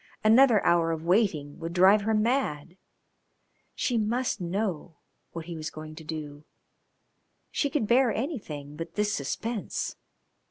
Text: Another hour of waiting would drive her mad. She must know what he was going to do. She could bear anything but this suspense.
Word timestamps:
Another 0.23 0.65
hour 0.65 0.91
of 0.91 1.03
waiting 1.03 1.59
would 1.59 1.73
drive 1.73 2.01
her 2.01 2.15
mad. 2.15 2.75
She 3.75 3.99
must 3.99 4.41
know 4.41 4.97
what 5.33 5.45
he 5.45 5.55
was 5.55 5.69
going 5.69 5.93
to 5.93 6.03
do. 6.03 6.43
She 7.51 7.69
could 7.69 7.85
bear 7.85 8.11
anything 8.11 8.75
but 8.75 8.95
this 8.95 9.13
suspense. 9.13 9.97